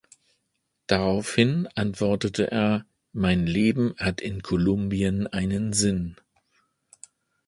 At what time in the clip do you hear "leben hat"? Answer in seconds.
3.45-4.19